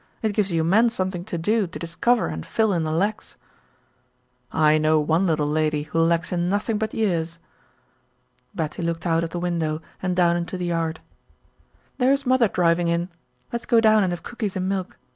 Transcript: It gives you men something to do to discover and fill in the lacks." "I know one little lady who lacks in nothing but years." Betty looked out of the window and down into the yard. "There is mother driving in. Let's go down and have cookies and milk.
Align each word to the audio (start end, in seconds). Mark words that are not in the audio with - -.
It 0.23 0.33
gives 0.33 0.51
you 0.51 0.63
men 0.63 0.89
something 0.89 1.23
to 1.25 1.37
do 1.37 1.67
to 1.67 1.77
discover 1.77 2.25
and 2.25 2.43
fill 2.43 2.73
in 2.73 2.81
the 2.83 2.91
lacks." 2.91 3.37
"I 4.51 4.79
know 4.79 4.99
one 4.99 5.27
little 5.27 5.45
lady 5.45 5.83
who 5.83 5.99
lacks 5.99 6.31
in 6.31 6.49
nothing 6.49 6.79
but 6.79 6.95
years." 6.95 7.37
Betty 8.55 8.81
looked 8.81 9.05
out 9.05 9.23
of 9.23 9.29
the 9.29 9.37
window 9.37 9.79
and 10.01 10.15
down 10.15 10.37
into 10.37 10.57
the 10.57 10.65
yard. 10.65 11.01
"There 11.99 12.11
is 12.11 12.25
mother 12.25 12.47
driving 12.47 12.87
in. 12.87 13.09
Let's 13.53 13.67
go 13.67 13.79
down 13.79 14.03
and 14.03 14.11
have 14.11 14.23
cookies 14.23 14.55
and 14.55 14.67
milk. 14.67 14.97